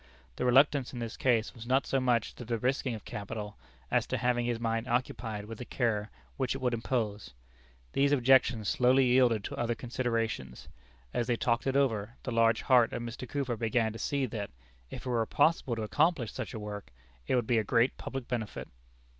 The 0.37 0.45
reluctance 0.45 0.93
in 0.93 0.97
this 0.97 1.15
case 1.15 1.53
was 1.53 1.67
not 1.67 1.85
so 1.85 1.99
much 1.99 2.33
to 2.33 2.43
the 2.43 2.57
risking 2.57 2.95
of 2.95 3.05
capital, 3.05 3.55
as 3.91 4.07
to 4.07 4.17
having 4.17 4.47
his 4.47 4.59
mind 4.59 4.87
occupied 4.87 5.45
with 5.45 5.59
the 5.59 5.63
care 5.65 6.09
which 6.37 6.55
it 6.55 6.57
would 6.59 6.73
impose. 6.73 7.35
These 7.93 8.11
objections 8.11 8.67
slowly 8.67 9.05
yielded 9.05 9.43
to 9.43 9.55
other 9.57 9.75
considerations. 9.75 10.67
As 11.13 11.27
they 11.27 11.37
talked 11.37 11.67
it 11.67 11.75
over, 11.75 12.15
the 12.23 12.31
large 12.31 12.63
heart 12.63 12.93
of 12.93 13.03
Mr. 13.03 13.29
Cooper 13.29 13.55
began 13.55 13.93
to 13.93 13.99
see 13.99 14.25
that, 14.25 14.49
if 14.89 15.05
it 15.05 15.09
were 15.09 15.23
possible 15.27 15.75
to 15.75 15.83
accomplish 15.83 16.31
such 16.33 16.55
a 16.55 16.59
work, 16.59 16.89
it 17.27 17.35
would 17.35 17.45
be 17.45 17.59
a 17.59 17.63
great 17.63 17.95
public 17.99 18.27
benefit. 18.27 18.69